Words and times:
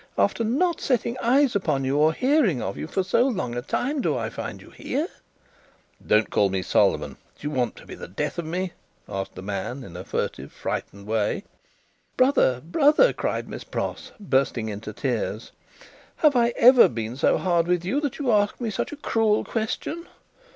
"After 0.17 0.43
not 0.43 0.81
setting 0.81 1.15
eyes 1.19 1.55
upon 1.55 1.83
you 1.83 1.95
or 1.99 2.11
hearing 2.11 2.59
of 2.59 2.75
you 2.75 2.87
for 2.87 3.03
so 3.03 3.27
long 3.27 3.55
a 3.55 3.61
time, 3.61 4.01
do 4.01 4.17
I 4.17 4.31
find 4.31 4.59
you 4.59 4.71
here!" 4.71 5.07
"Don't 6.03 6.31
call 6.31 6.49
me 6.49 6.63
Solomon. 6.63 7.17
Do 7.37 7.45
you 7.47 7.51
want 7.51 7.75
to 7.75 7.85
be 7.85 7.93
the 7.93 8.07
death 8.07 8.39
of 8.39 8.45
me?" 8.45 8.73
asked 9.07 9.35
the 9.35 9.43
man, 9.43 9.83
in 9.83 9.95
a 9.95 10.03
furtive, 10.03 10.51
frightened 10.51 11.05
way. 11.05 11.43
"Brother, 12.17 12.61
brother!" 12.61 13.13
cried 13.13 13.47
Miss 13.47 13.63
Pross, 13.63 14.11
bursting 14.19 14.69
into 14.69 14.91
tears. 14.91 15.51
"Have 16.15 16.35
I 16.35 16.53
ever 16.57 16.87
been 16.87 17.15
so 17.15 17.37
hard 17.37 17.67
with 17.67 17.85
you 17.85 18.01
that 18.01 18.17
you 18.17 18.31
ask 18.31 18.59
me 18.59 18.71
such 18.71 18.91
a 18.91 18.95
cruel 18.97 19.43
question?" 19.45 20.07